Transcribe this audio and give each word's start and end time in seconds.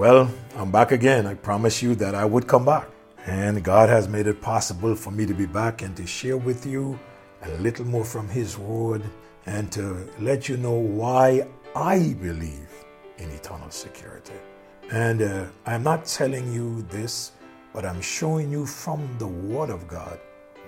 Well, 0.00 0.32
I'm 0.56 0.70
back 0.70 0.92
again. 0.92 1.26
I 1.26 1.34
promised 1.34 1.82
you 1.82 1.94
that 1.96 2.14
I 2.14 2.24
would 2.24 2.46
come 2.46 2.64
back. 2.64 2.88
And 3.26 3.62
God 3.62 3.90
has 3.90 4.08
made 4.08 4.26
it 4.26 4.40
possible 4.40 4.94
for 4.94 5.10
me 5.10 5.26
to 5.26 5.34
be 5.34 5.44
back 5.44 5.82
and 5.82 5.94
to 5.98 6.06
share 6.06 6.38
with 6.38 6.64
you 6.64 6.98
a 7.42 7.50
little 7.58 7.84
more 7.84 8.06
from 8.06 8.26
His 8.26 8.56
Word 8.56 9.02
and 9.44 9.70
to 9.72 10.08
let 10.18 10.48
you 10.48 10.56
know 10.56 10.72
why 10.72 11.46
I 11.76 12.14
believe 12.14 12.70
in 13.18 13.30
eternal 13.30 13.68
security. 13.68 14.32
And 14.90 15.20
uh, 15.20 15.44
I'm 15.66 15.82
not 15.82 16.06
telling 16.06 16.50
you 16.50 16.80
this, 16.88 17.32
but 17.74 17.84
I'm 17.84 18.00
showing 18.00 18.50
you 18.50 18.64
from 18.64 19.06
the 19.18 19.28
Word 19.28 19.68
of 19.68 19.86
God 19.86 20.18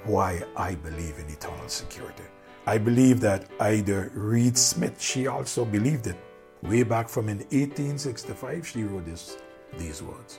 why 0.05 0.43
I 0.59 0.75
believe 0.75 1.19
in 1.19 1.33
eternal 1.33 1.71
security. 1.71 2.25
I 2.67 2.77
believe 2.77 3.19
that 3.21 3.49
Ida 3.59 4.11
Reed 4.13 4.59
Smith, 4.59 5.01
she 5.01 5.27
also 5.27 5.65
believed 5.65 6.07
it. 6.07 6.19
Way 6.63 6.85
back 6.85 7.09
from 7.09 7.29
in 7.29 7.39
1865, 7.39 8.69
she 8.69 8.85
wrote 8.85 9.05
this, 9.05 9.37
these 9.79 10.01
words 10.01 10.39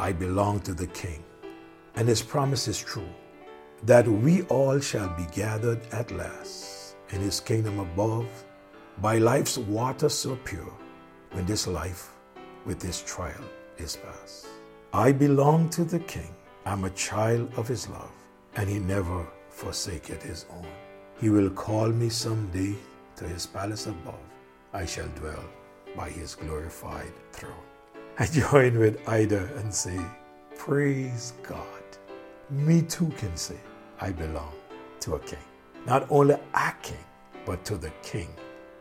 I 0.00 0.12
belong 0.12 0.60
to 0.60 0.72
the 0.72 0.86
King, 0.86 1.22
and 1.94 2.08
his 2.08 2.22
promise 2.22 2.68
is 2.68 2.78
true, 2.78 3.08
that 3.82 4.08
we 4.08 4.42
all 4.44 4.80
shall 4.80 5.08
be 5.10 5.26
gathered 5.30 5.80
at 5.92 6.10
last 6.10 6.96
in 7.10 7.20
his 7.20 7.38
kingdom 7.38 7.80
above 7.80 8.26
by 9.02 9.18
life's 9.18 9.58
water 9.58 10.08
so 10.08 10.36
pure 10.36 10.72
when 11.32 11.44
this 11.44 11.66
life 11.66 12.14
with 12.64 12.80
this 12.80 13.02
trial 13.02 13.44
is 13.76 13.96
past. 13.96 14.46
I 14.94 15.12
belong 15.12 15.68
to 15.70 15.84
the 15.84 16.00
King. 16.00 16.34
I'm 16.64 16.84
a 16.84 16.90
child 16.90 17.52
of 17.58 17.68
his 17.68 17.90
love, 17.90 18.12
and 18.56 18.70
he 18.70 18.78
never 18.78 19.26
forsaketh 19.50 20.22
his 20.22 20.46
own. 20.50 20.66
He 21.20 21.28
will 21.28 21.50
call 21.50 21.88
me 21.88 22.08
someday 22.08 22.74
to 23.16 23.24
his 23.28 23.44
palace 23.44 23.86
above. 23.86 24.18
I 24.72 24.86
shall 24.86 25.08
dwell 25.08 25.44
by 25.96 26.10
his 26.10 26.34
glorified 26.34 27.12
throne. 27.32 27.66
I 28.18 28.26
join 28.26 28.78
with 28.78 29.06
Ida 29.08 29.50
and 29.56 29.72
say, 29.72 29.98
Praise 30.56 31.34
God. 31.42 31.64
Me 32.50 32.82
too 32.82 33.12
can 33.16 33.36
say, 33.36 33.58
I 34.00 34.12
belong 34.12 34.52
to 35.00 35.14
a 35.14 35.18
king. 35.20 35.38
Not 35.86 36.06
only 36.10 36.34
a 36.34 36.72
king, 36.82 37.04
but 37.44 37.64
to 37.66 37.76
the 37.76 37.92
king 38.02 38.28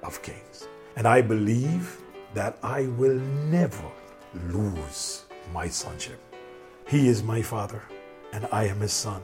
of 0.04 0.22
kings. 0.22 0.68
And 0.96 1.08
I 1.08 1.22
believe 1.22 2.02
that 2.34 2.58
I 2.64 2.88
will 2.98 3.20
never 3.50 3.92
lose 4.48 5.26
my 5.54 5.68
sonship. 5.68 6.20
He 6.88 7.08
is 7.08 7.24
my 7.24 7.42
father, 7.42 7.82
and 8.34 8.48
I 8.52 8.66
am 8.66 8.80
his 8.80 8.94
son 8.94 9.22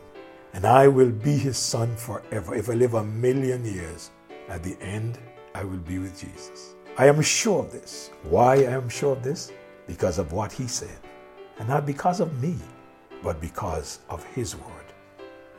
and 0.53 0.65
I 0.65 0.87
will 0.87 1.09
be 1.09 1.35
his 1.35 1.57
son 1.57 1.95
forever. 1.95 2.53
If 2.53 2.69
I 2.69 2.73
live 2.73 2.93
a 2.93 3.03
million 3.03 3.65
years, 3.65 4.11
at 4.47 4.63
the 4.63 4.77
end, 4.81 5.17
I 5.55 5.63
will 5.63 5.79
be 5.79 5.97
with 5.97 6.19
Jesus. 6.19 6.75
I 6.95 7.07
am 7.07 7.23
sure 7.23 7.61
of 7.61 7.71
this. 7.71 8.11
Why 8.21 8.53
I 8.53 8.73
am 8.73 8.87
sure 8.87 9.13
of 9.13 9.23
this? 9.23 9.51
Because 9.87 10.19
of 10.19 10.31
what 10.31 10.51
he 10.51 10.67
said. 10.67 10.99
And 11.57 11.67
not 11.67 11.87
because 11.87 12.19
of 12.19 12.39
me, 12.39 12.55
but 13.23 13.41
because 13.41 14.01
of 14.09 14.23
his 14.35 14.55
word 14.55 14.93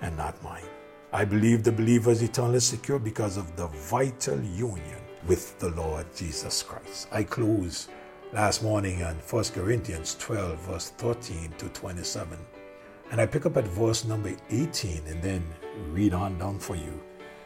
and 0.00 0.16
not 0.16 0.40
mine. 0.44 0.68
I 1.12 1.24
believe 1.24 1.64
the 1.64 1.72
believer 1.72 2.12
is 2.12 2.22
eternally 2.22 2.60
secure 2.60 3.00
because 3.00 3.36
of 3.36 3.56
the 3.56 3.66
vital 3.66 4.40
union 4.42 5.00
with 5.27 5.58
the 5.58 5.70
Lord 5.70 6.06
Jesus 6.14 6.62
Christ. 6.62 7.08
I 7.10 7.24
close 7.24 7.88
last 8.32 8.62
morning 8.62 9.02
on 9.02 9.16
1 9.16 9.44
Corinthians 9.46 10.16
12, 10.20 10.60
verse 10.60 10.90
13 10.90 11.52
to 11.58 11.68
27. 11.70 12.38
And 13.10 13.20
I 13.20 13.27
pick 13.27 13.44
up 13.44 13.56
at 13.56 13.66
verse 13.66 14.05
number 14.05 14.32
18 14.50 15.02
and 15.08 15.20
then 15.20 15.44
read 15.90 16.14
on 16.14 16.38
down 16.38 16.60
for 16.60 16.77
you 16.77 17.02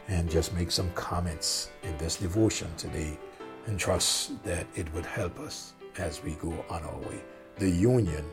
and 0.07 0.29
just 0.29 0.53
make 0.53 0.69
some 0.69 0.91
comments 0.91 1.69
in 1.81 1.97
this 1.97 2.17
devotion 2.17 2.67
today 2.77 3.17
and 3.65 3.79
trust 3.79 4.41
that 4.43 4.67
it 4.75 4.91
would 4.93 5.05
help 5.05 5.39
us 5.39 5.73
as 5.97 6.23
we 6.23 6.33
go 6.35 6.53
on 6.69 6.83
our 6.83 6.97
way. 6.97 7.21
The 7.57 7.69
union 7.69 8.25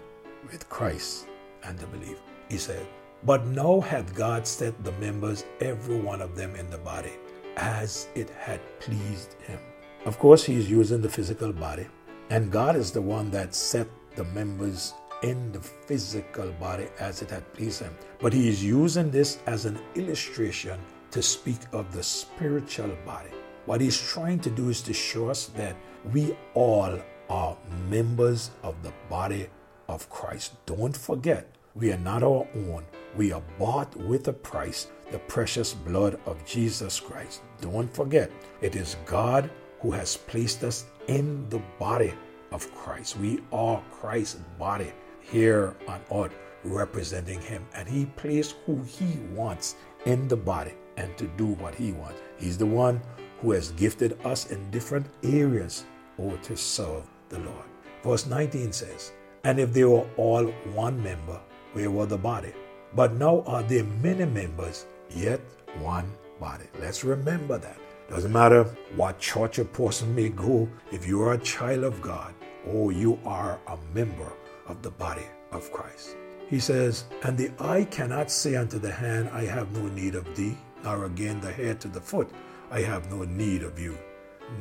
with 0.50 0.68
Christ 0.68 1.26
and 1.64 1.78
the 1.78 1.86
believer. 1.86 2.20
He 2.48 2.58
said, 2.58 2.86
But 3.24 3.46
now 3.46 3.80
hath 3.80 4.14
God 4.14 4.46
set 4.46 4.82
the 4.84 4.92
members, 4.92 5.44
every 5.60 5.98
one 5.98 6.22
of 6.22 6.36
them 6.36 6.54
in 6.54 6.70
the 6.70 6.78
body, 6.78 7.12
as 7.56 8.08
it 8.14 8.30
had 8.30 8.60
pleased 8.80 9.34
him. 9.42 9.58
Of 10.04 10.18
course, 10.18 10.44
he's 10.44 10.70
using 10.70 11.02
the 11.02 11.08
physical 11.08 11.52
body, 11.52 11.86
and 12.30 12.52
God 12.52 12.76
is 12.76 12.92
the 12.92 13.02
one 13.02 13.30
that 13.32 13.54
set 13.54 13.88
the 14.14 14.24
members 14.24 14.94
in 15.22 15.50
the 15.52 15.60
physical 15.60 16.52
body 16.52 16.86
as 17.00 17.22
it 17.22 17.30
had 17.30 17.52
pleased 17.54 17.82
him. 17.82 17.96
But 18.20 18.32
he 18.32 18.48
is 18.48 18.64
using 18.64 19.10
this 19.10 19.38
as 19.46 19.64
an 19.64 19.78
illustration 19.94 20.78
to 21.10 21.22
speak 21.22 21.58
of 21.72 21.92
the 21.92 22.02
spiritual 22.02 22.96
body. 23.04 23.30
What 23.66 23.80
he's 23.80 24.00
trying 24.00 24.38
to 24.40 24.50
do 24.50 24.68
is 24.68 24.80
to 24.82 24.94
show 24.94 25.28
us 25.28 25.46
that 25.56 25.76
we 26.12 26.36
all 26.54 26.98
are 27.28 27.56
members 27.90 28.52
of 28.62 28.80
the 28.84 28.92
body 29.10 29.48
of 29.88 30.08
Christ. 30.08 30.54
Don't 30.66 30.96
forget, 30.96 31.50
we 31.74 31.92
are 31.92 31.98
not 31.98 32.22
our 32.22 32.46
own. 32.54 32.84
We 33.16 33.32
are 33.32 33.42
bought 33.58 33.94
with 33.96 34.28
a 34.28 34.32
price, 34.32 34.86
the 35.10 35.18
precious 35.18 35.74
blood 35.74 36.20
of 36.26 36.44
Jesus 36.46 37.00
Christ. 37.00 37.42
Don't 37.60 37.92
forget, 37.92 38.30
it 38.60 38.76
is 38.76 38.96
God 39.04 39.50
who 39.80 39.90
has 39.90 40.16
placed 40.16 40.62
us 40.62 40.86
in 41.08 41.48
the 41.48 41.60
body 41.80 42.14
of 42.52 42.72
Christ. 42.72 43.18
We 43.18 43.40
are 43.52 43.82
Christ's 43.90 44.40
body 44.60 44.92
here 45.20 45.74
on 45.88 46.00
earth 46.12 46.32
representing 46.62 47.40
him. 47.40 47.66
And 47.74 47.88
he 47.88 48.06
plays 48.06 48.54
who 48.64 48.80
he 48.82 49.18
wants 49.34 49.74
in 50.04 50.28
the 50.28 50.36
body 50.36 50.74
and 50.96 51.16
to 51.18 51.26
do 51.36 51.46
what 51.46 51.74
he 51.74 51.92
wants. 51.92 52.20
He's 52.38 52.56
the 52.56 52.66
one 52.66 53.00
who 53.40 53.52
has 53.52 53.72
gifted 53.72 54.18
us 54.24 54.50
in 54.50 54.70
different 54.70 55.06
areas 55.22 55.84
or 56.18 56.36
to 56.38 56.56
serve 56.56 57.04
the 57.28 57.38
Lord. 57.40 57.64
Verse 58.02 58.26
19 58.26 58.72
says, 58.72 59.12
And 59.44 59.58
if 59.58 59.72
they 59.72 59.84
were 59.84 60.06
all 60.16 60.46
one 60.74 61.02
member, 61.02 61.40
where 61.72 61.90
were 61.90 62.06
the 62.06 62.18
body? 62.18 62.52
But 62.94 63.14
now 63.14 63.42
are 63.46 63.62
there 63.62 63.84
many 63.84 64.24
members, 64.24 64.86
yet 65.10 65.40
one 65.80 66.10
body. 66.40 66.64
Let's 66.80 67.04
remember 67.04 67.58
that. 67.58 67.78
Doesn't 68.08 68.32
matter 68.32 68.64
what 68.94 69.18
church 69.18 69.58
a 69.58 69.64
person 69.64 70.14
may 70.14 70.28
go, 70.28 70.68
if 70.92 71.06
you 71.06 71.20
are 71.22 71.32
a 71.32 71.38
child 71.38 71.84
of 71.84 72.00
God 72.00 72.32
or 72.66 72.92
you 72.92 73.18
are 73.24 73.58
a 73.66 73.76
member 73.94 74.32
of 74.66 74.82
the 74.82 74.90
body 74.90 75.26
of 75.52 75.70
Christ. 75.72 76.16
He 76.48 76.60
says, 76.60 77.04
And 77.22 77.36
the 77.36 77.50
eye 77.58 77.84
cannot 77.84 78.30
say 78.30 78.54
unto 78.56 78.78
the 78.78 78.92
hand, 78.92 79.28
I 79.32 79.44
have 79.44 79.72
no 79.72 79.88
need 79.88 80.14
of 80.14 80.36
thee, 80.36 80.56
nor 80.84 81.06
again 81.06 81.40
the 81.40 81.50
head 81.50 81.80
to 81.80 81.88
the 81.88 82.00
foot, 82.00 82.30
I 82.70 82.80
have 82.80 83.10
no 83.10 83.22
need 83.22 83.62
of 83.62 83.78
you. 83.78 83.96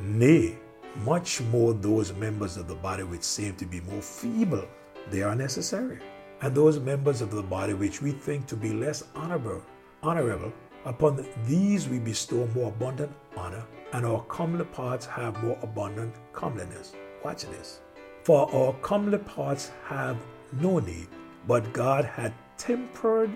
Nay, 0.00 0.56
much 1.04 1.40
more 1.42 1.74
those 1.74 2.12
members 2.12 2.56
of 2.56 2.68
the 2.68 2.74
body 2.74 3.02
which 3.02 3.22
seem 3.22 3.56
to 3.56 3.66
be 3.66 3.80
more 3.80 4.00
feeble, 4.00 4.64
they 5.10 5.22
are 5.22 5.34
necessary. 5.34 5.98
And 6.40 6.54
those 6.54 6.78
members 6.78 7.20
of 7.20 7.30
the 7.30 7.42
body 7.42 7.74
which 7.74 8.00
we 8.00 8.12
think 8.12 8.46
to 8.46 8.56
be 8.56 8.72
less 8.72 9.02
honorable, 9.14 9.62
honorable, 10.02 10.52
upon 10.84 11.26
these 11.46 11.88
we 11.88 11.98
bestow 11.98 12.46
more 12.54 12.68
abundant 12.68 13.12
honor, 13.36 13.64
and 13.92 14.06
our 14.06 14.22
comely 14.24 14.64
parts 14.64 15.06
have 15.06 15.42
more 15.42 15.58
abundant 15.62 16.14
comeliness. 16.32 16.92
Watch 17.24 17.44
this. 17.46 17.80
For 18.22 18.48
our 18.54 18.72
comely 18.74 19.18
parts 19.18 19.72
have 19.84 20.16
no 20.60 20.78
need, 20.78 21.08
but 21.48 21.72
God 21.72 22.04
had 22.04 22.32
tempered 22.56 23.30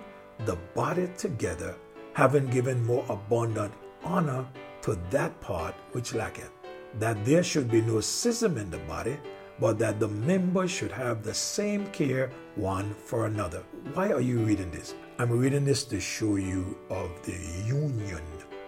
the 0.45 0.55
body 0.75 1.09
together, 1.17 1.75
having 2.13 2.47
given 2.47 2.85
more 2.85 3.05
abundant 3.09 3.73
honor 4.03 4.45
to 4.81 4.97
that 5.09 5.39
part 5.41 5.75
which 5.91 6.13
lacketh, 6.13 6.51
that 6.99 7.23
there 7.25 7.43
should 7.43 7.69
be 7.69 7.81
no 7.81 8.01
schism 8.01 8.57
in 8.57 8.69
the 8.69 8.79
body, 8.79 9.17
but 9.59 9.77
that 9.77 9.99
the 9.99 10.07
members 10.07 10.71
should 10.71 10.91
have 10.91 11.23
the 11.23 11.33
same 11.33 11.85
care 11.87 12.31
one 12.55 12.93
for 12.93 13.27
another. 13.27 13.63
Why 13.93 14.11
are 14.11 14.21
you 14.21 14.39
reading 14.39 14.71
this? 14.71 14.95
I'm 15.19 15.31
reading 15.31 15.65
this 15.65 15.83
to 15.85 15.99
show 15.99 16.35
you 16.35 16.77
of 16.89 17.11
the 17.23 17.37
union 17.65 18.23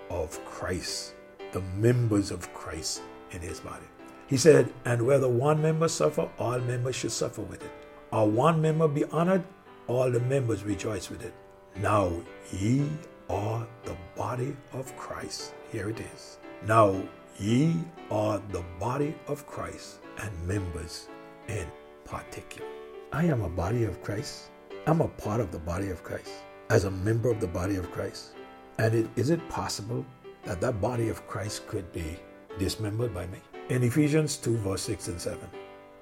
of 0.09 0.44
Christ, 0.45 1.16
the 1.51 1.61
members 1.77 2.30
of 2.30 2.53
Christ 2.53 3.01
in 3.31 3.41
his 3.41 3.59
body. 3.59 3.85
He 4.27 4.38
said, 4.38 4.71
And 4.85 5.06
whether 5.06 5.27
one 5.27 5.62
member 5.62 5.88
suffer, 5.88 6.30
all 6.38 6.59
members 6.59 6.95
should 6.95 7.12
suffer 7.12 7.41
with 7.41 7.63
it. 7.63 7.71
Or 8.12 8.30
one 8.30 8.62
member 8.62 8.88
be 8.88 9.06
honored, 9.06 9.44
all 9.88 10.09
the 10.12 10.19
members 10.19 10.63
rejoice 10.63 11.09
with 11.09 11.24
it. 11.24 11.33
Now 11.75 12.12
ye 12.51 12.88
are 13.33 13.68
the 13.83 13.97
body 14.15 14.56
of 14.74 14.95
Christ. 14.95 15.53
Here 15.71 15.89
it 15.89 16.00
is. 16.00 16.38
Now 16.68 17.01
ye 17.39 17.75
are 18.12 18.41
the 18.51 18.63
body 18.80 19.15
of 19.27 19.45
Christ 19.47 20.00
and 20.19 20.47
members 20.47 21.07
in 21.47 21.68
particular. 22.06 22.68
I 23.12 23.25
am 23.25 23.41
a 23.41 23.50
body 23.50 23.83
of 23.83 24.01
Christ. 24.03 24.51
I'm 24.88 25.01
a 25.01 25.07
part 25.07 25.41
of 25.41 25.51
the 25.51 25.59
body 25.59 25.89
of 25.89 26.03
Christ 26.03 26.31
as 26.69 26.83
a 26.83 26.91
member 26.91 27.30
of 27.30 27.39
the 27.39 27.47
body 27.47 27.75
of 27.75 27.91
Christ. 27.91 28.33
And 28.77 28.94
it, 28.94 29.09
is 29.15 29.30
it 29.30 29.47
possible 29.50 30.06
that 30.45 30.62
that 30.62 30.81
body 30.81 31.09
of 31.09 31.27
Christ 31.27 31.68
could 31.68 31.91
be 31.91 32.18
dismembered 32.59 33.13
by 33.13 33.27
me? 33.27 33.39
in 33.69 33.83
Ephesians 33.83 34.38
2, 34.38 34.57
verse 34.57 34.81
6 34.83 35.07
and 35.07 35.21
7, 35.21 35.39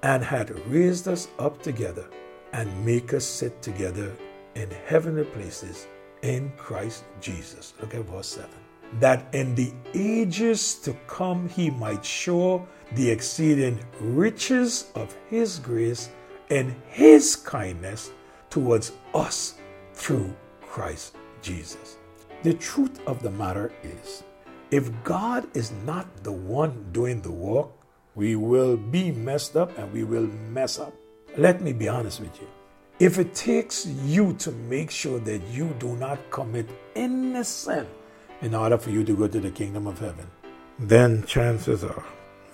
and 0.02 0.24
had 0.24 0.50
raised 0.66 1.06
us 1.08 1.28
up 1.38 1.62
together 1.62 2.08
and 2.52 2.84
make 2.84 3.14
us 3.14 3.24
sit 3.24 3.62
together 3.62 4.12
in 4.54 4.68
heavenly 4.86 5.24
places 5.24 5.86
in 6.22 6.52
Christ 6.56 7.04
Jesus. 7.20 7.74
Look 7.80 7.94
at 7.94 8.04
verse 8.04 8.28
7. 8.28 8.48
That 9.00 9.34
in 9.34 9.54
the 9.54 9.72
ages 9.94 10.74
to 10.80 10.94
come 11.06 11.48
he 11.48 11.70
might 11.70 12.04
show 12.04 12.66
the 12.94 13.10
exceeding 13.10 13.78
riches 14.00 14.90
of 14.94 15.16
his 15.28 15.58
grace 15.58 16.10
and 16.50 16.74
his 16.88 17.36
kindness 17.36 18.12
towards 18.50 18.92
us 19.14 19.54
through 19.94 20.34
Christ 20.60 21.16
Jesus. 21.40 21.96
The 22.42 22.54
truth 22.54 23.00
of 23.06 23.22
the 23.22 23.30
matter 23.30 23.72
is, 23.82 24.24
if 24.70 24.90
God 25.04 25.46
is 25.56 25.72
not 25.86 26.06
the 26.22 26.32
one 26.32 26.86
doing 26.92 27.20
the 27.22 27.30
work, 27.30 27.68
we 28.14 28.36
will 28.36 28.76
be 28.76 29.10
messed 29.10 29.56
up 29.56 29.76
and 29.78 29.92
we 29.92 30.04
will 30.04 30.26
mess 30.50 30.78
up. 30.78 30.92
Let 31.36 31.62
me 31.62 31.72
be 31.72 31.88
honest 31.88 32.20
with 32.20 32.38
you. 32.40 32.48
If 33.02 33.18
it 33.18 33.34
takes 33.34 33.84
you 33.84 34.32
to 34.34 34.52
make 34.52 34.88
sure 34.92 35.18
that 35.18 35.42
you 35.50 35.74
do 35.80 35.96
not 35.96 36.30
commit 36.30 36.68
any 36.94 37.42
sin 37.42 37.84
in 38.42 38.54
order 38.54 38.78
for 38.78 38.90
you 38.90 39.02
to 39.02 39.16
go 39.16 39.26
to 39.26 39.40
the 39.40 39.50
kingdom 39.50 39.88
of 39.88 39.98
heaven, 39.98 40.30
then 40.78 41.24
chances 41.24 41.82
are 41.82 42.04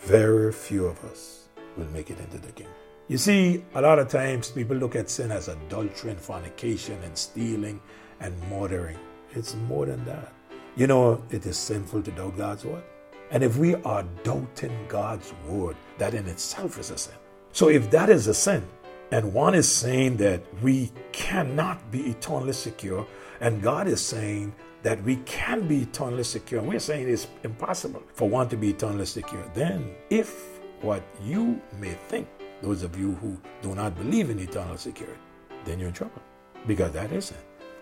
very 0.01 0.51
few 0.51 0.87
of 0.87 1.05
us 1.05 1.49
will 1.77 1.85
make 1.89 2.09
it 2.09 2.19
into 2.19 2.39
the 2.39 2.51
kingdom. 2.53 2.75
You 3.09 3.19
see, 3.19 3.63
a 3.75 3.83
lot 3.83 3.99
of 3.99 4.09
times 4.09 4.51
people 4.51 4.75
look 4.75 4.97
at 4.97 5.11
sin 5.11 5.31
as 5.33 5.49
adultery 5.49 6.13
and 6.13 6.19
fornication 6.19 6.97
and 7.03 7.15
stealing 7.15 7.79
and 8.21 8.35
murdering. 8.49 8.97
It's 9.33 9.55
more 9.55 9.85
than 9.85 10.03
that. 10.07 10.33
You 10.77 10.87
know, 10.87 11.23
it 11.29 11.45
is 11.45 11.59
sinful 11.59 12.05
to 12.05 12.11
doubt 12.13 12.39
God's 12.39 12.65
word. 12.65 12.85
And 13.33 13.45
if 13.45 13.59
we 13.59 13.75
are 13.75 14.03
doubting 14.23 14.73
God's 14.89 15.35
word, 15.47 15.77
that 15.99 16.15
in 16.15 16.27
itself 16.27 16.79
is 16.79 16.91
a 16.91 16.97
sin. 16.97 17.17
So 17.53 17.69
if 17.69 17.91
that 17.91 18.09
is 18.09 18.29
a 18.29 18.35
sin, 18.35 18.67
and 19.11 19.33
one 19.33 19.55
is 19.55 19.71
saying 19.71 20.17
that 20.19 20.43
we 20.63 20.93
cannot 21.13 21.91
be 21.91 22.11
eternally 22.11 22.53
secure, 22.53 23.07
and 23.41 23.63
God 23.63 23.87
is 23.89 24.01
saying 24.01 24.55
that 24.83 25.03
we 25.03 25.17
can 25.17 25.67
be 25.67 25.83
eternally 25.83 26.25
secure, 26.25 26.61
and 26.61 26.69
we're 26.69 26.79
saying 26.79 27.09
it's 27.09 27.27
impossible 27.43 28.03
for 28.13 28.29
one 28.29 28.49
to 28.49 28.57
be 28.57 28.71
eternally 28.71 29.07
secure, 29.07 29.43
then 29.55 29.95
if 30.11 30.61
what 30.83 31.03
you 31.23 31.61
may 31.81 31.91
think, 31.91 32.29
those 32.63 32.83
of 32.83 32.99
you 32.99 33.15
who 33.15 33.37
do 33.63 33.75
not 33.75 33.97
believe 33.97 34.31
in 34.31 34.39
eternal 34.39 34.77
security, 34.77 35.19
then 35.65 35.79
you're 35.79 35.89
in 35.89 35.95
trouble. 35.95 36.23
Because 36.67 36.93
that 36.93 37.13
isn't. 37.13 37.39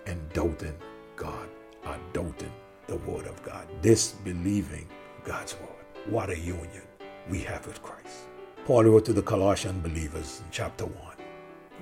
And 0.06 0.20
doubting 0.32 0.74
God 1.16 1.48
or 1.86 1.96
doubting 2.12 2.52
the 2.86 2.96
Word 2.98 3.26
of 3.26 3.42
God, 3.42 3.66
disbelieving 3.82 4.86
God's 5.24 5.54
Word. 5.54 5.86
What 6.06 6.30
a 6.30 6.38
union 6.38 6.82
we 7.28 7.40
have 7.40 7.66
with 7.66 7.82
Christ. 7.82 8.28
Paul 8.64 8.84
wrote 8.84 9.04
to 9.06 9.12
the 9.12 9.22
Colossian 9.22 9.80
believers 9.80 10.40
in 10.44 10.50
chapter 10.50 10.86
1, 10.86 11.15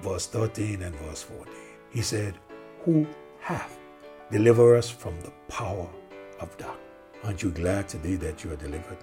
verse 0.02 0.26
13 0.26 0.82
and 0.82 0.94
verse 0.96 1.23
14. 1.23 1.52
He 1.91 2.02
said, 2.02 2.35
Who 2.85 3.06
hath 3.41 3.79
delivered 4.31 4.76
us 4.76 4.91
from 4.91 5.19
the 5.20 5.32
power 5.49 5.88
of 6.41 6.56
darkness? 6.56 6.81
Aren't 7.25 7.43
you 7.43 7.50
glad 7.50 7.88
today 7.88 8.17
that 8.17 8.44
you 8.44 8.52
are 8.52 8.56
delivered? 8.56 8.99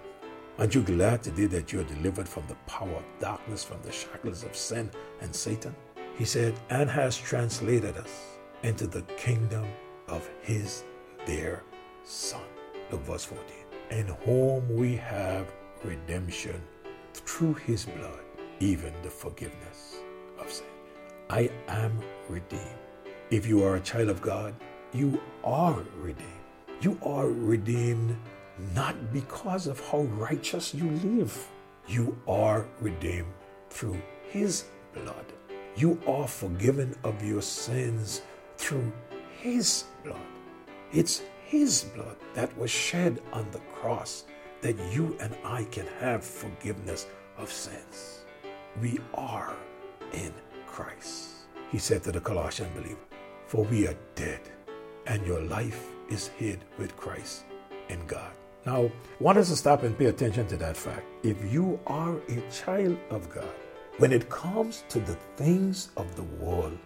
Aren't 0.59 0.75
you 0.75 0.83
glad 0.83 1.23
today 1.23 1.45
that 1.47 1.71
you 1.73 1.79
are 1.79 1.85
delivered 1.85 2.27
from 2.27 2.43
the 2.47 2.55
power 2.67 2.93
of 2.93 3.03
darkness, 3.19 3.63
from 3.63 3.81
the 3.81 3.91
shackles 3.91 4.43
of 4.43 4.55
sin 4.55 4.91
and 5.21 5.33
Satan? 5.33 5.75
He 6.17 6.25
said, 6.25 6.53
and 6.69 6.89
has 6.89 7.17
translated 7.17 7.97
us 7.97 8.37
into 8.63 8.85
the 8.85 9.01
kingdom 9.17 9.65
of 10.07 10.29
his 10.41 10.83
dear 11.25 11.63
Son. 12.03 12.41
Look, 12.91 13.01
verse 13.01 13.23
14. 13.25 13.45
In 13.91 14.07
whom 14.25 14.75
we 14.75 14.95
have 14.97 15.51
redemption 15.83 16.61
through 17.13 17.55
his 17.55 17.85
blood, 17.85 18.19
even 18.59 18.93
the 19.01 19.09
forgiveness 19.09 19.97
of 20.39 20.51
sin. 20.51 20.70
I 21.31 21.49
am 21.69 21.97
redeemed. 22.27 22.61
If 23.29 23.47
you 23.47 23.63
are 23.63 23.77
a 23.77 23.79
child 23.79 24.09
of 24.09 24.21
God, 24.21 24.53
you 24.91 25.17
are 25.45 25.81
redeemed. 25.97 26.27
You 26.81 26.99
are 27.03 27.27
redeemed 27.27 28.17
not 28.75 29.13
because 29.13 29.65
of 29.65 29.79
how 29.79 30.01
righteous 30.01 30.73
you 30.73 30.89
live. 30.89 31.47
You 31.87 32.17
are 32.27 32.67
redeemed 32.81 33.31
through 33.69 34.01
his 34.27 34.65
blood. 34.93 35.25
You 35.77 35.97
are 36.05 36.27
forgiven 36.27 36.97
of 37.05 37.23
your 37.23 37.41
sins 37.41 38.23
through 38.57 38.91
his 39.39 39.85
blood. 40.03 40.27
It's 40.91 41.21
his 41.45 41.85
blood 41.95 42.17
that 42.33 42.55
was 42.57 42.71
shed 42.71 43.21
on 43.31 43.49
the 43.51 43.61
cross 43.79 44.25
that 44.59 44.77
you 44.91 45.15
and 45.21 45.33
I 45.45 45.63
can 45.71 45.87
have 46.01 46.25
forgiveness 46.25 47.07
of 47.37 47.49
sins. 47.49 48.25
We 48.81 48.99
are 49.13 49.55
in 50.11 50.33
Christ. 50.71 51.29
He 51.71 51.77
said 51.77 52.03
to 52.03 52.11
the 52.11 52.21
Colossian 52.21 52.69
believer, 52.73 53.05
For 53.45 53.65
we 53.65 53.87
are 53.87 53.97
dead, 54.15 54.41
and 55.05 55.25
your 55.25 55.41
life 55.41 55.87
is 56.09 56.27
hid 56.27 56.63
with 56.77 56.95
Christ 56.97 57.43
in 57.89 58.05
God. 58.07 58.31
Now, 58.65 58.91
want 59.19 59.37
us 59.37 59.49
to 59.49 59.55
stop 59.55 59.83
and 59.83 59.97
pay 59.97 60.05
attention 60.05 60.47
to 60.47 60.57
that 60.57 60.77
fact. 60.77 61.05
If 61.23 61.51
you 61.51 61.79
are 61.87 62.15
a 62.29 62.51
child 62.51 62.97
of 63.09 63.29
God, 63.29 63.53
when 63.97 64.11
it 64.11 64.29
comes 64.29 64.83
to 64.89 64.99
the 64.99 65.15
things 65.35 65.91
of 65.97 66.15
the 66.15 66.23
world, 66.23 66.77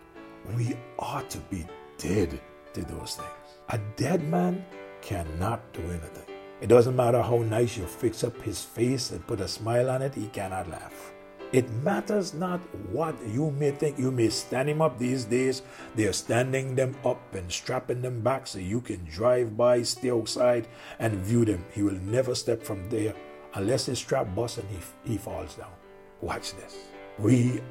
we 0.56 0.76
ought 1.00 1.30
to 1.32 1.40
be 1.40 1.66
dead 1.98 2.40
to 2.74 2.82
those 2.86 3.16
things. 3.16 3.60
A 3.70 3.80
dead 3.96 4.24
man 4.24 4.66
cannot 5.02 5.74
do 5.74 5.82
anything. 5.82 6.36
It 6.62 6.68
doesn't 6.68 6.96
matter 6.96 7.22
how 7.22 7.38
nice 7.38 7.78
you 7.78 7.86
fix 7.86 8.24
up 8.24 8.42
his 8.42 8.64
face 8.64 9.12
and 9.12 9.26
put 9.28 9.42
a 9.42 9.48
smile 9.48 9.90
on 9.90 10.02
it, 10.02 10.16
he 10.16 10.28
cannot 10.28 10.70
laugh. 10.70 11.12
It 11.56 11.72
matters 11.84 12.34
not 12.34 12.60
what 12.92 13.16
you 13.26 13.50
may 13.52 13.72
think. 13.72 13.98
You 13.98 14.12
may 14.12 14.28
stand 14.28 14.70
him 14.70 14.82
up 14.82 15.00
these 15.00 15.24
days. 15.24 15.62
They 15.96 16.04
are 16.06 16.12
standing 16.12 16.76
them 16.76 16.98
up 17.06 17.34
and 17.34 17.50
strapping 17.50 18.02
them 18.02 18.20
back 18.20 18.46
so 18.46 18.60
you 18.60 18.82
can 18.82 19.06
drive 19.06 19.56
by, 19.56 19.84
stay 19.84 20.12
outside, 20.12 20.68
and 21.00 21.16
view 21.16 21.46
them. 21.46 21.64
He 21.72 21.82
will 21.82 22.02
never 22.02 22.36
step 22.36 22.62
from 22.62 22.90
there 22.90 23.14
unless 23.54 23.86
his 23.86 24.00
strap 24.00 24.36
busts 24.36 24.58
and 24.58 24.68
he, 24.68 25.12
he 25.14 25.18
falls 25.18 25.56
down. 25.56 25.72
Watch 26.20 26.56
this. 26.58 26.76
We 27.20 27.62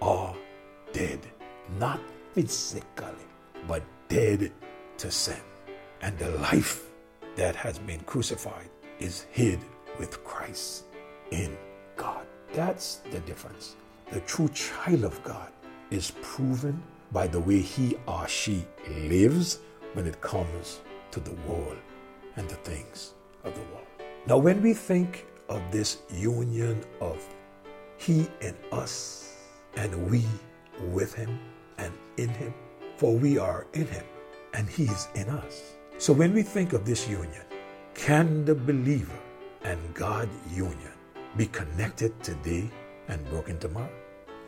are 0.00 0.32
dead, 0.92 1.18
not 1.80 1.98
physically, 2.34 3.26
but 3.66 3.82
dead 4.08 4.52
to 4.98 5.10
sin. 5.10 5.42
And 6.02 6.16
the 6.20 6.30
life 6.38 6.84
that 7.34 7.56
has 7.56 7.80
been 7.80 7.98
crucified 8.02 8.70
is 9.00 9.26
hid 9.32 9.58
with 9.98 10.22
Christ 10.22 10.84
in 11.32 11.58
God. 11.96 12.28
That's 12.54 12.96
the 13.10 13.18
difference. 13.20 13.74
The 14.12 14.20
true 14.20 14.48
child 14.50 15.02
of 15.02 15.20
God 15.24 15.50
is 15.90 16.12
proven 16.22 16.80
by 17.10 17.26
the 17.26 17.40
way 17.40 17.60
he 17.60 17.96
or 18.06 18.28
she 18.28 18.64
lives 18.88 19.58
when 19.94 20.06
it 20.06 20.20
comes 20.20 20.80
to 21.10 21.18
the 21.18 21.34
world 21.48 21.78
and 22.36 22.48
the 22.48 22.54
things 22.54 23.14
of 23.42 23.54
the 23.54 23.60
world. 23.72 23.86
Now, 24.26 24.38
when 24.38 24.62
we 24.62 24.72
think 24.72 25.26
of 25.48 25.62
this 25.72 25.98
union 26.10 26.84
of 27.00 27.26
he 27.98 28.28
and 28.40 28.56
us 28.70 29.36
and 29.74 30.08
we 30.08 30.24
with 30.92 31.12
him 31.12 31.40
and 31.78 31.92
in 32.18 32.28
him, 32.28 32.54
for 32.96 33.16
we 33.16 33.36
are 33.36 33.66
in 33.72 33.88
him 33.88 34.04
and 34.52 34.68
he 34.68 34.84
is 34.84 35.08
in 35.16 35.28
us. 35.28 35.74
So 35.98 36.12
when 36.12 36.32
we 36.32 36.42
think 36.42 36.72
of 36.72 36.86
this 36.86 37.08
union, 37.08 37.42
can 37.94 38.44
the 38.44 38.54
believer 38.54 39.18
and 39.64 39.78
God 39.92 40.28
union 40.50 40.92
be 41.36 41.46
connected 41.46 42.22
today 42.22 42.70
and 43.08 43.24
broken 43.30 43.58
tomorrow? 43.58 43.90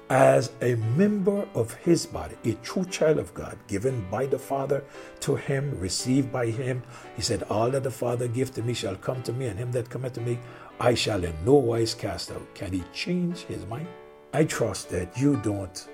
As 0.08 0.52
a 0.62 0.76
member 0.96 1.48
of 1.54 1.74
his 1.74 2.06
body, 2.06 2.36
a 2.44 2.52
true 2.62 2.84
child 2.84 3.18
of 3.18 3.34
God, 3.34 3.58
given 3.66 4.06
by 4.08 4.26
the 4.26 4.38
Father 4.38 4.84
to 5.20 5.34
him, 5.34 5.76
received 5.80 6.30
by 6.30 6.46
him, 6.46 6.84
he 7.16 7.22
said, 7.22 7.42
All 7.50 7.70
that 7.70 7.82
the 7.82 7.90
Father 7.90 8.28
give 8.28 8.54
to 8.54 8.62
me 8.62 8.72
shall 8.72 8.94
come 8.94 9.20
to 9.24 9.32
me, 9.32 9.46
and 9.46 9.58
him 9.58 9.72
that 9.72 9.90
cometh 9.90 10.12
to 10.12 10.20
me 10.20 10.38
I 10.78 10.94
shall 10.94 11.24
in 11.24 11.34
no 11.44 11.54
wise 11.54 11.94
cast 11.94 12.30
out. 12.30 12.54
Can 12.54 12.72
he 12.72 12.84
change 12.92 13.38
his 13.40 13.64
mind? 13.66 13.88
I 14.32 14.44
trust 14.44 14.90
that 14.90 15.18
you 15.18 15.36
don't 15.36 15.88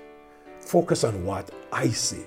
focus 0.59 1.03
on 1.03 1.25
what 1.25 1.49
I 1.71 1.87
say, 1.89 2.25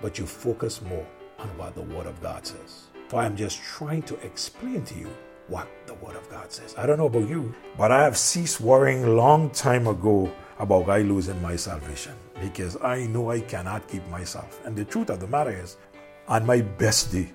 but 0.00 0.18
you 0.18 0.26
focus 0.26 0.80
more 0.82 1.06
on 1.38 1.48
what 1.58 1.74
the 1.74 1.82
Word 1.82 2.06
of 2.06 2.20
God 2.22 2.46
says. 2.46 2.88
For 3.08 3.20
I'm 3.20 3.36
just 3.36 3.62
trying 3.62 4.02
to 4.02 4.14
explain 4.26 4.84
to 4.86 4.94
you 4.94 5.10
what 5.48 5.68
the 5.86 5.94
Word 5.94 6.16
of 6.16 6.28
God 6.30 6.52
says. 6.52 6.74
I 6.76 6.86
don't 6.86 6.98
know 6.98 7.06
about 7.06 7.28
you, 7.28 7.54
but 7.76 7.90
I 7.90 8.04
have 8.04 8.16
ceased 8.16 8.60
worrying 8.60 9.16
long 9.16 9.50
time 9.50 9.86
ago 9.86 10.32
about 10.58 10.88
I 10.88 11.02
losing 11.02 11.40
my 11.40 11.56
salvation 11.56 12.14
because 12.40 12.76
I 12.82 13.06
know 13.06 13.30
I 13.30 13.40
cannot 13.40 13.88
keep 13.88 14.06
myself. 14.08 14.60
And 14.64 14.76
the 14.76 14.84
truth 14.84 15.10
of 15.10 15.20
the 15.20 15.26
matter 15.26 15.50
is, 15.50 15.76
on 16.26 16.44
my 16.44 16.60
best 16.60 17.12
day, 17.12 17.32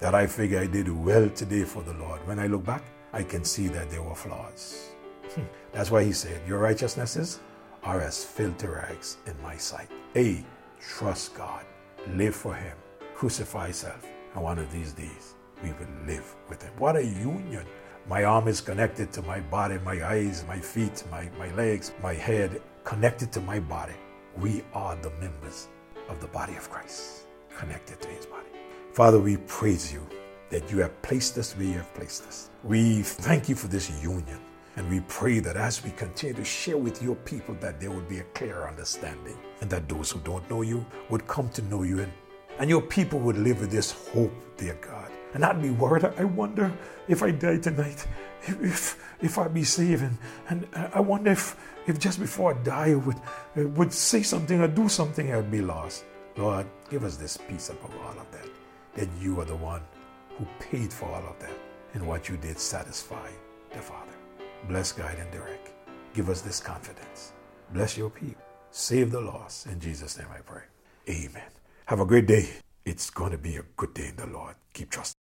that 0.00 0.14
I 0.14 0.26
figure 0.26 0.60
I 0.60 0.66
did 0.66 0.88
well 0.88 1.28
today 1.30 1.64
for 1.64 1.82
the 1.82 1.94
Lord. 1.94 2.26
When 2.26 2.38
I 2.38 2.46
look 2.46 2.64
back, 2.64 2.82
I 3.12 3.22
can 3.22 3.44
see 3.44 3.68
that 3.68 3.90
there 3.90 4.02
were 4.02 4.14
flaws. 4.14 4.90
Hmm. 5.34 5.42
That's 5.72 5.90
why 5.90 6.04
he 6.04 6.12
said, 6.12 6.40
Your 6.46 6.58
righteousnesses 6.58 7.40
are 7.84 8.00
as 8.00 8.24
filthy 8.24 8.66
rags 8.66 9.18
in 9.26 9.40
my 9.42 9.56
sight. 9.56 9.90
A, 10.16 10.44
trust 10.80 11.34
God, 11.34 11.64
live 12.14 12.34
for 12.34 12.54
Him, 12.54 12.76
crucify 13.14 13.70
self, 13.70 14.06
and 14.34 14.42
one 14.42 14.58
of 14.58 14.70
these 14.72 14.92
days, 14.92 15.34
we 15.64 15.72
will 15.72 16.06
live 16.06 16.36
with 16.48 16.62
Him. 16.62 16.72
What 16.78 16.96
a 16.96 17.04
union! 17.04 17.64
My 18.06 18.24
arm 18.24 18.48
is 18.48 18.60
connected 18.60 19.10
to 19.12 19.22
my 19.22 19.40
body, 19.40 19.78
my 19.82 20.06
eyes, 20.06 20.44
my 20.46 20.58
feet, 20.58 21.02
my, 21.10 21.30
my 21.38 21.50
legs, 21.54 21.92
my 22.02 22.12
head, 22.12 22.60
connected 22.84 23.32
to 23.32 23.40
my 23.40 23.58
body. 23.58 23.94
We 24.36 24.62
are 24.74 24.94
the 24.96 25.10
members 25.12 25.68
of 26.10 26.20
the 26.20 26.26
body 26.26 26.54
of 26.54 26.68
Christ, 26.68 27.26
connected 27.56 28.02
to 28.02 28.08
His 28.08 28.26
body. 28.26 28.48
Father, 28.92 29.18
we 29.18 29.38
praise 29.38 29.90
you 29.90 30.06
that 30.50 30.70
you 30.70 30.78
have 30.80 31.00
placed 31.00 31.38
us 31.38 31.56
where 31.56 31.66
you 31.66 31.78
have 31.78 31.94
placed 31.94 32.26
us. 32.26 32.50
We 32.62 33.02
thank 33.02 33.48
you 33.48 33.54
for 33.54 33.68
this 33.68 33.90
union. 34.02 34.38
And 34.76 34.90
we 34.90 35.00
pray 35.08 35.38
that 35.38 35.56
as 35.56 35.84
we 35.84 35.90
continue 35.92 36.34
to 36.34 36.44
share 36.44 36.76
with 36.76 37.00
your 37.00 37.14
people, 37.14 37.54
that 37.60 37.80
there 37.80 37.92
would 37.92 38.08
be 38.08 38.18
a 38.18 38.24
clear 38.34 38.66
understanding 38.66 39.38
and 39.60 39.70
that 39.70 39.88
those 39.88 40.10
who 40.10 40.18
don't 40.20 40.48
know 40.50 40.62
you 40.62 40.84
would 41.10 41.26
come 41.28 41.48
to 41.50 41.62
know 41.62 41.84
you 41.84 42.00
and, 42.00 42.12
and 42.58 42.68
your 42.68 42.82
people 42.82 43.20
would 43.20 43.38
live 43.38 43.60
with 43.60 43.70
this 43.70 43.92
hope, 44.12 44.34
dear 44.56 44.76
God. 44.80 45.03
And 45.34 45.44
I'd 45.44 45.60
be 45.60 45.70
worried. 45.70 46.04
I 46.04 46.24
wonder 46.24 46.72
if 47.08 47.22
I 47.22 47.32
die 47.32 47.58
tonight, 47.58 48.06
if, 48.46 49.02
if, 49.20 49.38
I 49.38 49.48
be 49.48 49.64
saved. 49.64 50.02
And, 50.02 50.16
and 50.48 50.88
I 50.94 51.00
wonder 51.00 51.32
if, 51.32 51.56
if 51.86 51.98
just 51.98 52.20
before 52.20 52.54
I 52.54 52.62
die, 52.62 52.90
I 52.90 52.94
would, 52.94 53.16
I 53.56 53.64
would 53.64 53.92
say 53.92 54.22
something 54.22 54.60
or 54.60 54.68
do 54.68 54.88
something, 54.88 55.34
I'd 55.34 55.50
be 55.50 55.60
lost. 55.60 56.04
Lord, 56.36 56.66
give 56.90 57.04
us 57.04 57.16
this 57.16 57.36
peace 57.36 57.68
above 57.68 57.94
all 58.04 58.18
of 58.18 58.30
that, 58.32 58.48
that 58.94 59.08
you 59.20 59.40
are 59.40 59.44
the 59.44 59.56
one 59.56 59.82
who 60.38 60.46
paid 60.58 60.92
for 60.92 61.06
all 61.06 61.26
of 61.28 61.38
that. 61.40 61.52
And 61.94 62.06
what 62.08 62.28
you 62.28 62.36
did 62.36 62.58
satisfy 62.58 63.30
the 63.72 63.80
Father. 63.80 64.12
Bless, 64.68 64.90
guide, 64.90 65.18
and 65.20 65.30
direct. 65.30 65.70
Give 66.12 66.28
us 66.28 66.40
this 66.40 66.60
confidence. 66.60 67.32
Bless 67.72 67.96
your 67.96 68.10
people. 68.10 68.42
Save 68.70 69.12
the 69.12 69.20
lost. 69.20 69.66
In 69.66 69.78
Jesus' 69.78 70.18
name 70.18 70.28
I 70.34 70.40
pray. 70.40 70.62
Amen. 71.08 71.50
Have 71.86 72.00
a 72.00 72.04
great 72.04 72.26
day. 72.26 72.48
It's 72.84 73.10
going 73.10 73.30
to 73.30 73.38
be 73.38 73.56
a 73.56 73.62
good 73.76 73.94
day 73.94 74.08
in 74.08 74.16
the 74.16 74.26
Lord. 74.26 74.54
Keep 74.72 74.90
trusting. 74.90 75.23